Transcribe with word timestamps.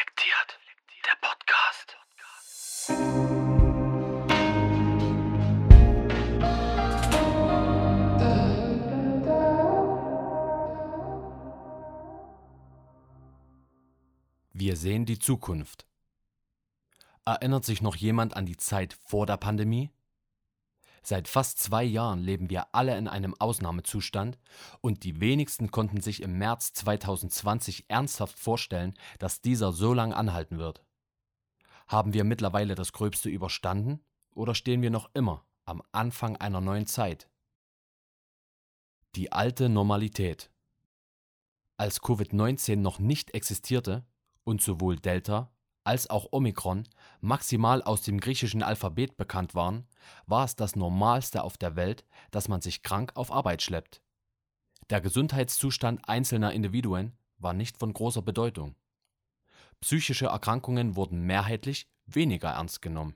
Reflektiert. 0.00 0.58
Der 1.04 1.16
Podcast. 1.20 1.96
Wir 14.52 14.76
sehen 14.76 15.04
die 15.04 15.18
Zukunft. 15.18 15.86
Erinnert 17.26 17.64
sich 17.64 17.82
noch 17.82 17.96
jemand 17.96 18.36
an 18.36 18.46
die 18.46 18.56
Zeit 18.56 18.94
vor 19.04 19.26
der 19.26 19.36
Pandemie? 19.36 19.90
Seit 21.02 21.28
fast 21.28 21.58
zwei 21.58 21.82
Jahren 21.82 22.20
leben 22.20 22.50
wir 22.50 22.74
alle 22.74 22.96
in 22.98 23.08
einem 23.08 23.34
Ausnahmezustand 23.34 24.38
und 24.80 25.04
die 25.04 25.20
wenigsten 25.20 25.70
konnten 25.70 26.00
sich 26.00 26.22
im 26.22 26.36
März 26.38 26.72
2020 26.74 27.86
ernsthaft 27.88 28.38
vorstellen, 28.38 28.94
dass 29.18 29.40
dieser 29.40 29.72
so 29.72 29.94
lang 29.94 30.12
anhalten 30.12 30.58
wird. 30.58 30.84
Haben 31.88 32.12
wir 32.12 32.24
mittlerweile 32.24 32.74
das 32.74 32.92
Gröbste 32.92 33.30
überstanden 33.30 34.00
oder 34.34 34.54
stehen 34.54 34.82
wir 34.82 34.90
noch 34.90 35.10
immer 35.14 35.44
am 35.64 35.82
Anfang 35.90 36.36
einer 36.36 36.60
neuen 36.60 36.86
Zeit? 36.86 37.28
Die 39.16 39.32
alte 39.32 39.68
Normalität. 39.68 40.50
Als 41.76 42.00
Covid-19 42.02 42.76
noch 42.76 42.98
nicht 42.98 43.32
existierte 43.34 44.04
und 44.44 44.60
sowohl 44.60 44.96
Delta 44.96 45.50
als 45.84 46.10
auch 46.10 46.28
Omikron 46.30 46.86
maximal 47.20 47.82
aus 47.82 48.02
dem 48.02 48.20
griechischen 48.20 48.62
Alphabet 48.62 49.16
bekannt 49.16 49.54
waren, 49.54 49.86
war 50.26 50.44
es 50.44 50.56
das 50.56 50.76
Normalste 50.76 51.42
auf 51.42 51.56
der 51.56 51.76
Welt, 51.76 52.04
dass 52.30 52.48
man 52.48 52.60
sich 52.60 52.82
krank 52.82 53.12
auf 53.14 53.32
Arbeit 53.32 53.62
schleppt. 53.62 54.02
Der 54.90 55.00
Gesundheitszustand 55.00 56.08
einzelner 56.08 56.52
Individuen 56.52 57.16
war 57.38 57.52
nicht 57.52 57.78
von 57.78 57.92
großer 57.92 58.22
Bedeutung. 58.22 58.74
Psychische 59.80 60.26
Erkrankungen 60.26 60.96
wurden 60.96 61.22
mehrheitlich 61.22 61.88
weniger 62.06 62.50
ernst 62.50 62.82
genommen. 62.82 63.14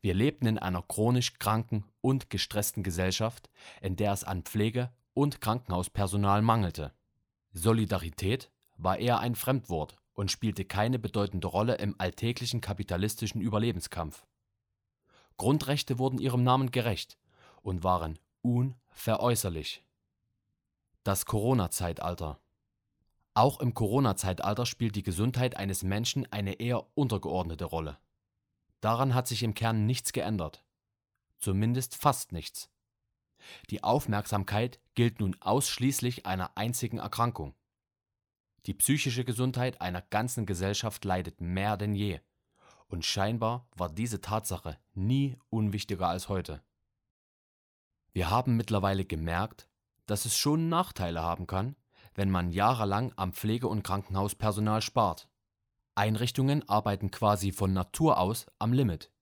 Wir 0.00 0.14
lebten 0.14 0.46
in 0.46 0.58
einer 0.58 0.82
chronisch 0.82 1.38
kranken 1.38 1.84
und 2.00 2.30
gestressten 2.30 2.82
Gesellschaft, 2.82 3.50
in 3.80 3.96
der 3.96 4.12
es 4.12 4.24
an 4.24 4.42
Pflege 4.42 4.92
und 5.14 5.40
Krankenhauspersonal 5.40 6.42
mangelte. 6.42 6.92
Solidarität 7.52 8.50
war 8.76 8.98
eher 8.98 9.18
ein 9.18 9.34
Fremdwort 9.34 9.99
und 10.14 10.30
spielte 10.30 10.64
keine 10.64 10.98
bedeutende 10.98 11.46
Rolle 11.46 11.76
im 11.76 11.94
alltäglichen 11.98 12.60
kapitalistischen 12.60 13.40
Überlebenskampf. 13.40 14.26
Grundrechte 15.36 15.98
wurden 15.98 16.18
ihrem 16.18 16.42
Namen 16.42 16.70
gerecht 16.70 17.18
und 17.62 17.82
waren 17.82 18.18
unveräußerlich. 18.42 19.84
Das 21.02 21.24
Corona-Zeitalter. 21.24 22.38
Auch 23.32 23.60
im 23.60 23.72
Corona-Zeitalter 23.72 24.66
spielt 24.66 24.96
die 24.96 25.02
Gesundheit 25.02 25.56
eines 25.56 25.82
Menschen 25.82 26.30
eine 26.30 26.54
eher 26.54 26.86
untergeordnete 26.94 27.64
Rolle. 27.64 27.98
Daran 28.80 29.14
hat 29.14 29.28
sich 29.28 29.42
im 29.42 29.54
Kern 29.54 29.86
nichts 29.86 30.12
geändert. 30.12 30.64
Zumindest 31.38 31.96
fast 31.96 32.32
nichts. 32.32 32.68
Die 33.70 33.82
Aufmerksamkeit 33.82 34.80
gilt 34.94 35.20
nun 35.20 35.36
ausschließlich 35.40 36.26
einer 36.26 36.56
einzigen 36.56 36.98
Erkrankung. 36.98 37.54
Die 38.66 38.74
psychische 38.74 39.24
Gesundheit 39.24 39.80
einer 39.80 40.02
ganzen 40.02 40.46
Gesellschaft 40.46 41.04
leidet 41.04 41.40
mehr 41.40 41.76
denn 41.76 41.94
je. 41.94 42.20
Und 42.88 43.04
scheinbar 43.04 43.68
war 43.76 43.88
diese 43.88 44.20
Tatsache 44.20 44.78
nie 44.94 45.38
unwichtiger 45.48 46.08
als 46.08 46.28
heute. 46.28 46.62
Wir 48.12 48.28
haben 48.30 48.56
mittlerweile 48.56 49.04
gemerkt, 49.04 49.68
dass 50.06 50.24
es 50.24 50.36
schon 50.36 50.68
Nachteile 50.68 51.22
haben 51.22 51.46
kann, 51.46 51.76
wenn 52.14 52.30
man 52.30 52.50
jahrelang 52.50 53.12
am 53.16 53.32
Pflege- 53.32 53.68
und 53.68 53.84
Krankenhauspersonal 53.84 54.82
spart. 54.82 55.28
Einrichtungen 55.94 56.68
arbeiten 56.68 57.10
quasi 57.10 57.52
von 57.52 57.72
Natur 57.72 58.18
aus 58.18 58.46
am 58.58 58.72
Limit. 58.72 59.12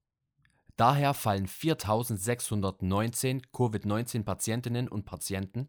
Daher 0.77 1.13
fallen 1.13 1.47
4619 1.47 3.43
Covid-19-Patientinnen 3.53 4.89
und 4.89 5.05
Patienten 5.05 5.69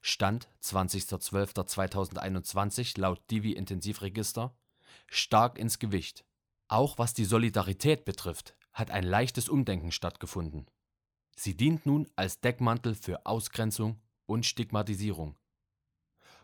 Stand 0.00 0.48
20.12.2021 0.62 3.00
laut 3.00 3.20
Divi 3.30 3.52
Intensivregister 3.52 4.54
stark 5.06 5.58
ins 5.58 5.78
Gewicht. 5.78 6.24
Auch 6.68 6.98
was 6.98 7.14
die 7.14 7.24
Solidarität 7.24 8.04
betrifft, 8.04 8.56
hat 8.72 8.90
ein 8.90 9.04
leichtes 9.04 9.48
Umdenken 9.48 9.92
stattgefunden. 9.92 10.66
Sie 11.36 11.56
dient 11.56 11.86
nun 11.86 12.08
als 12.16 12.40
Deckmantel 12.40 12.94
für 12.94 13.26
Ausgrenzung 13.26 14.00
und 14.26 14.46
Stigmatisierung. 14.46 15.36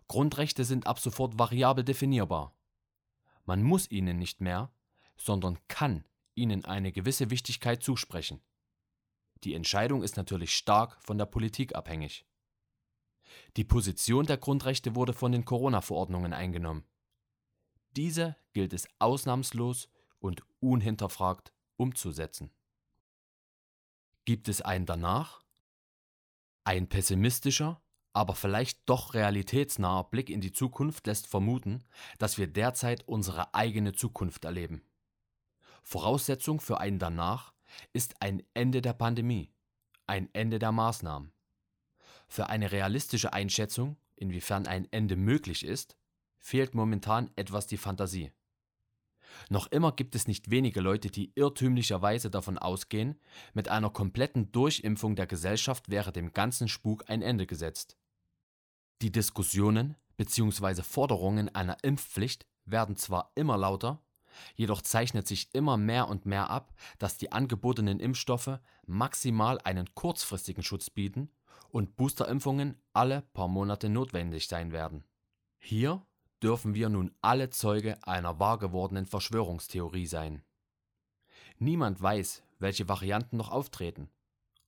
Grundrechte 0.09 0.65
sind 0.65 0.87
ab 0.87 0.99
sofort 0.99 1.39
variabel 1.39 1.85
definierbar. 1.85 2.57
Man 3.45 3.63
muss 3.63 3.91
ihnen 3.91 4.19
nicht 4.19 4.41
mehr, 4.41 4.73
sondern 5.17 5.59
kann 5.69 6.05
ihnen 6.35 6.65
eine 6.65 6.93
gewisse 6.93 7.31
Wichtigkeit 7.31 7.83
zusprechen. 7.83 8.41
Die 9.45 9.55
Entscheidung 9.55 10.03
ist 10.03 10.17
natürlich 10.17 10.57
stark 10.57 10.97
von 11.03 11.19
der 11.19 11.27
Politik 11.27 11.75
abhängig. 11.75 12.25
Die 13.57 13.65
Position 13.65 14.27
der 14.27 14.37
Grundrechte 14.37 14.95
wurde 14.95 15.13
von 15.13 15.33
den 15.33 15.45
Corona-Verordnungen 15.45 16.33
eingenommen. 16.33 16.85
Diese 17.97 18.37
gilt 18.53 18.73
es 18.73 18.89
ausnahmslos 18.99 19.89
und 20.19 20.43
unhinterfragt 20.61 21.53
umzusetzen. 21.77 22.51
Gibt 24.25 24.49
es 24.49 24.61
einen 24.61 24.87
danach? 24.87 25.43
Ein 26.65 26.89
pessimistischer, 26.89 27.81
aber 28.13 28.35
vielleicht 28.35 28.81
doch 28.89 29.15
realitätsnaher 29.15 30.05
Blick 30.05 30.31
in 30.31 30.41
die 30.41 30.53
Zukunft 30.53 31.07
lässt 31.07 31.27
vermuten, 31.27 31.85
dass 32.19 32.39
wir 32.39 32.47
derzeit 32.47 33.07
unsere 33.07 33.55
eigene 33.55 33.93
Zukunft 33.93 34.45
erleben. 34.45 34.83
Voraussetzung 35.83 36.61
für 36.61 36.81
einen 36.81 36.99
danach 36.99 37.53
ist 37.93 38.21
ein 38.21 38.43
Ende 38.55 38.83
der 38.83 38.95
Pandemie, 38.95 39.53
ein 40.07 40.29
Ende 40.33 40.59
der 40.59 40.73
Maßnahmen. 40.73 41.33
Für 42.29 42.49
eine 42.49 42.73
realistische 42.73 43.33
Einschätzung, 43.33 43.97
inwiefern 44.17 44.67
ein 44.67 44.87
Ende 44.91 45.17
möglich 45.17 45.65
ist, 45.65 45.97
fehlt 46.39 46.75
momentan 46.75 47.31
etwas 47.37 47.67
die 47.67 47.77
Fantasie. 47.77 48.33
Noch 49.49 49.67
immer 49.69 49.93
gibt 49.93 50.15
es 50.15 50.29
nicht 50.29 50.51
wenige 50.51 50.81
Leute, 50.81 51.11
die 51.11 51.33
irrtümlicherweise 51.35 52.31
davon 52.31 52.59
ausgehen, 52.59 53.21
mit 53.55 53.69
einer 53.69 53.91
kompletten 53.91 54.53
Durchimpfung 54.53 55.17
der 55.17 55.27
Gesellschaft 55.27 55.91
wäre 55.91 56.13
dem 56.13 56.33
ganzen 56.33 56.69
Spuk 56.69 57.09
ein 57.09 57.23
Ende 57.23 57.47
gesetzt. 57.47 57.97
Die 59.03 59.13
Diskussionen 59.13 59.97
bzw. 60.17 60.83
Forderungen 60.83 61.55
einer 61.55 61.77
Impfpflicht 61.83 62.47
werden 62.65 62.97
zwar 62.97 63.33
immer 63.35 63.59
lauter, 63.59 64.03
jedoch 64.55 64.83
zeichnet 64.83 65.27
sich 65.27 65.55
immer 65.55 65.77
mehr 65.77 66.09
und 66.09 66.27
mehr 66.27 66.51
ab, 66.51 66.75
dass 66.99 67.19
die 67.19 67.33
angebotenen 67.33 68.01
Impfstoffe 68.01 68.59
maximal 68.87 69.59
einen 69.61 69.95
kurzfristigen 69.95 70.63
Schutz 70.63 70.91
bieten 70.91 71.31
und 71.71 71.97
Boosterimpfungen 71.97 72.81
alle 72.93 73.23
paar 73.33 73.49
Monate 73.49 73.89
notwendig 73.89 74.49
sein 74.49 74.73
werden. 74.73 75.05
Hier 75.59 76.05
dürfen 76.43 76.75
wir 76.75 76.89
nun 76.89 77.15
alle 77.23 77.51
Zeuge 77.51 77.99
einer 78.07 78.39
wahr 78.39 78.59
gewordenen 78.59 79.07
Verschwörungstheorie 79.07 80.07
sein. 80.07 80.43
Niemand 81.59 82.01
weiß, 82.01 82.43
welche 82.59 82.89
Varianten 82.89 83.37
noch 83.37 83.51
auftreten, 83.51 84.11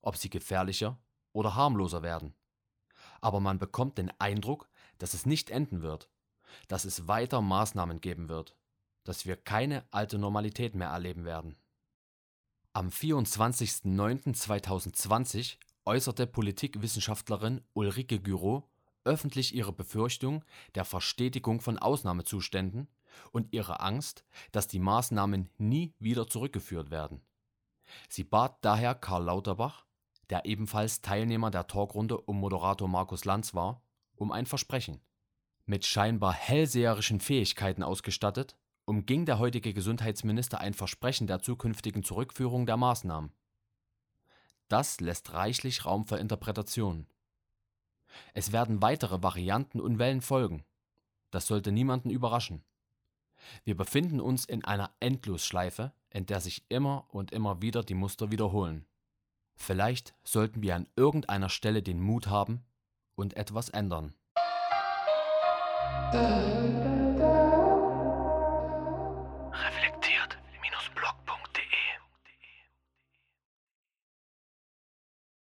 ob 0.00 0.16
sie 0.16 0.30
gefährlicher 0.30 0.98
oder 1.32 1.54
harmloser 1.54 2.02
werden. 2.02 2.34
Aber 3.20 3.40
man 3.40 3.58
bekommt 3.58 3.98
den 3.98 4.10
Eindruck, 4.18 4.68
dass 4.98 5.14
es 5.14 5.26
nicht 5.26 5.50
enden 5.50 5.82
wird, 5.82 6.08
dass 6.66 6.84
es 6.84 7.06
weiter 7.08 7.42
Maßnahmen 7.42 8.00
geben 8.00 8.28
wird, 8.28 8.56
dass 9.04 9.26
wir 9.26 9.36
keine 9.36 9.84
alte 9.90 10.18
Normalität 10.18 10.74
mehr 10.74 10.88
erleben 10.88 11.24
werden. 11.24 11.56
Am 12.72 12.88
24.09.2020 12.88 15.58
äußerte 15.88 16.26
Politikwissenschaftlerin 16.26 17.62
Ulrike 17.72 18.20
Gyro 18.20 18.68
öffentlich 19.04 19.54
ihre 19.54 19.72
Befürchtung 19.72 20.44
der 20.74 20.84
Verstetigung 20.84 21.62
von 21.62 21.78
Ausnahmezuständen 21.78 22.88
und 23.32 23.54
ihre 23.54 23.80
Angst, 23.80 24.22
dass 24.52 24.68
die 24.68 24.80
Maßnahmen 24.80 25.48
nie 25.56 25.94
wieder 25.98 26.28
zurückgeführt 26.28 26.90
werden. 26.90 27.22
Sie 28.10 28.22
bat 28.22 28.58
daher 28.60 28.94
Karl 28.94 29.24
Lauterbach, 29.24 29.86
der 30.28 30.44
ebenfalls 30.44 31.00
Teilnehmer 31.00 31.50
der 31.50 31.66
Talkrunde 31.66 32.20
um 32.20 32.38
Moderator 32.38 32.86
Markus 32.86 33.24
Lanz 33.24 33.54
war, 33.54 33.80
um 34.14 34.30
ein 34.30 34.44
Versprechen. 34.44 35.00
Mit 35.64 35.86
scheinbar 35.86 36.34
hellseherischen 36.34 37.18
Fähigkeiten 37.18 37.82
ausgestattet, 37.82 38.58
umging 38.84 39.24
der 39.24 39.38
heutige 39.38 39.72
Gesundheitsminister 39.72 40.60
ein 40.60 40.74
Versprechen 40.74 41.26
der 41.26 41.40
zukünftigen 41.40 42.02
Zurückführung 42.02 42.66
der 42.66 42.76
Maßnahmen. 42.76 43.32
Das 44.68 45.00
lässt 45.00 45.32
reichlich 45.32 45.84
Raum 45.84 46.06
für 46.06 46.16
Interpretationen. 46.16 47.06
Es 48.34 48.52
werden 48.52 48.82
weitere 48.82 49.22
Varianten 49.22 49.80
und 49.80 49.98
Wellen 49.98 50.20
folgen. 50.20 50.64
Das 51.30 51.46
sollte 51.46 51.72
niemanden 51.72 52.10
überraschen. 52.10 52.64
Wir 53.64 53.76
befinden 53.76 54.20
uns 54.20 54.44
in 54.44 54.64
einer 54.64 54.90
Endlosschleife, 55.00 55.92
in 56.10 56.26
der 56.26 56.40
sich 56.40 56.64
immer 56.68 57.06
und 57.08 57.32
immer 57.32 57.62
wieder 57.62 57.82
die 57.82 57.94
Muster 57.94 58.30
wiederholen. 58.30 58.86
Vielleicht 59.54 60.14
sollten 60.24 60.62
wir 60.62 60.76
an 60.76 60.86
irgendeiner 60.96 61.48
Stelle 61.48 61.82
den 61.82 62.00
Mut 62.00 62.28
haben 62.28 62.64
und 63.14 63.36
etwas 63.36 63.68
ändern. 63.68 64.14